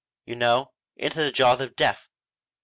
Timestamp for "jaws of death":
1.31-2.09